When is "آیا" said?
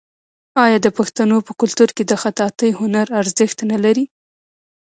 0.63-0.77